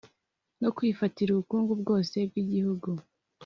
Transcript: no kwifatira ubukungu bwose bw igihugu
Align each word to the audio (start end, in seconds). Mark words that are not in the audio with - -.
no 0.61 0.69
kwifatira 0.75 1.29
ubukungu 1.31 1.71
bwose 1.81 2.15
bw 2.29 2.35
igihugu 2.43 2.89